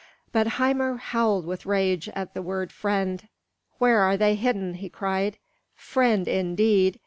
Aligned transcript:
But 0.31 0.53
Hymir 0.53 0.97
howled 0.97 1.45
with 1.45 1.67
rage 1.67 2.09
at 2.15 2.33
the 2.33 2.41
word 2.41 2.71
"friend." 2.71 3.27
"Where 3.77 3.99
are 3.99 4.17
they 4.17 4.33
hidden?" 4.33 4.73
he 4.73 4.89
cried. 4.89 5.37
"Friend, 5.75 6.27
indeed! 6.27 6.99